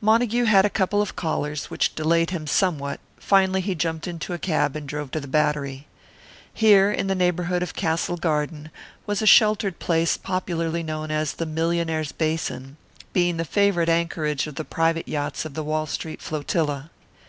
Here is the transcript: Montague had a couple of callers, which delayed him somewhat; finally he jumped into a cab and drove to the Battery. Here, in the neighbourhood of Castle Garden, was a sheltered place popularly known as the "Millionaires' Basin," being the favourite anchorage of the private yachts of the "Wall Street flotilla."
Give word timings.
Montague 0.00 0.44
had 0.44 0.64
a 0.64 0.70
couple 0.70 1.02
of 1.02 1.16
callers, 1.16 1.64
which 1.70 1.92
delayed 1.96 2.30
him 2.30 2.46
somewhat; 2.46 3.00
finally 3.18 3.60
he 3.60 3.74
jumped 3.74 4.06
into 4.06 4.32
a 4.32 4.38
cab 4.38 4.76
and 4.76 4.88
drove 4.88 5.10
to 5.10 5.18
the 5.18 5.26
Battery. 5.26 5.88
Here, 6.54 6.92
in 6.92 7.08
the 7.08 7.16
neighbourhood 7.16 7.64
of 7.64 7.74
Castle 7.74 8.16
Garden, 8.16 8.70
was 9.06 9.20
a 9.22 9.26
sheltered 9.26 9.80
place 9.80 10.16
popularly 10.16 10.84
known 10.84 11.10
as 11.10 11.32
the 11.32 11.46
"Millionaires' 11.46 12.12
Basin," 12.12 12.76
being 13.12 13.38
the 13.38 13.44
favourite 13.44 13.88
anchorage 13.88 14.46
of 14.46 14.54
the 14.54 14.64
private 14.64 15.08
yachts 15.08 15.44
of 15.44 15.54
the 15.54 15.64
"Wall 15.64 15.86
Street 15.86 16.22
flotilla." 16.22 16.92